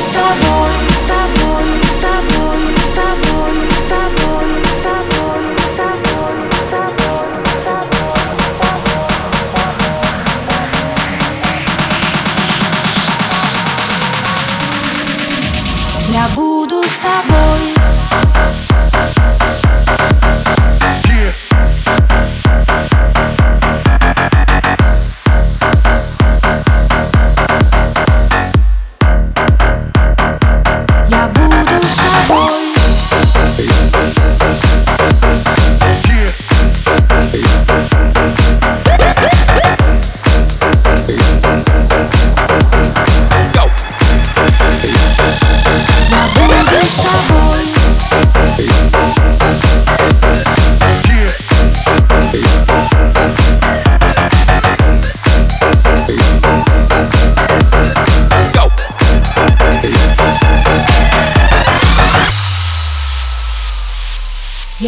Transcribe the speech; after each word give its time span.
с 0.00 0.08
тобой, 0.08 0.89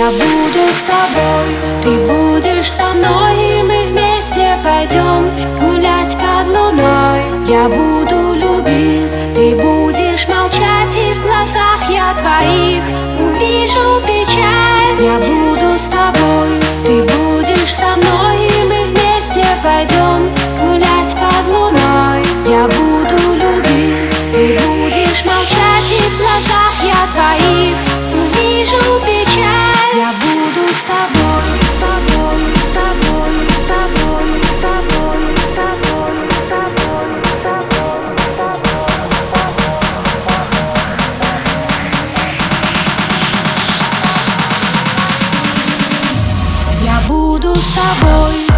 Я 0.00 0.06
буду 0.12 0.66
с 0.72 0.82
тобой, 0.84 1.48
ты 1.82 1.90
будешь 2.08 2.72
со 2.72 2.94
мной, 2.94 3.34
и 3.36 3.62
мы 3.62 3.84
вместе 3.90 4.58
пойдем 4.64 5.28
гулять 5.60 6.16
под 6.16 6.46
луной. 6.48 7.20
Я 7.46 7.68
буду 7.68 8.32
любить, 8.32 9.12
ты 9.34 9.54
будешь 9.56 10.26
молчать, 10.26 10.96
и 10.96 11.12
в 11.12 11.22
глазах 11.22 11.90
я 11.90 12.14
твоих 12.14 12.82
увижу 13.20 14.00
печаль. 14.06 15.04
Я 15.04 15.18
буду 15.18 15.78
с 15.78 15.84
тобой, 15.90 16.48
ты 16.86 17.02
будешь 17.02 17.74
со 17.74 17.94
мной, 17.98 18.46
и 18.46 18.64
мы 18.64 18.84
вместе 18.86 19.44
пойдем 19.62 20.32
гулять 20.62 21.14
под 21.14 21.46
луной. 21.54 22.22
Я 22.48 22.64
буду 22.68 23.34
любить, 23.34 24.16
ты 24.32 24.58
будешь 24.64 25.26
молчать, 25.26 25.90
и 25.90 26.00
в 26.00 26.16
глазах 26.16 26.72
я 26.84 27.12
твоих 27.12 27.59
tudo 47.30 47.52
os 47.52 47.60
sabores. 47.60 48.49